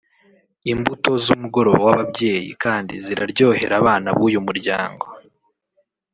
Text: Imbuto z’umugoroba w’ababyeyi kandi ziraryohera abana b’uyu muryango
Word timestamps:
Imbuto 0.71 1.11
z’umugoroba 1.23 1.79
w’ababyeyi 1.87 2.51
kandi 2.63 2.93
ziraryohera 3.05 3.73
abana 3.81 4.09
b’uyu 4.17 4.39
muryango 4.47 5.05